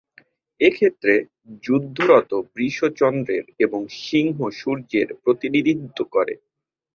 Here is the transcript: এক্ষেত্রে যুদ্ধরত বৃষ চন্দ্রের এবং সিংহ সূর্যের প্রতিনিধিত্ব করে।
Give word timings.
এক্ষেত্রে 0.61 1.13
যুদ্ধরত 1.63 2.31
বৃষ 2.53 2.77
চন্দ্রের 2.95 3.45
এবং 3.59 3.81
সিংহ 4.01 4.37
সূর্যের 4.51 5.09
প্রতিনিধিত্ব 5.23 5.99
করে। 6.13 6.33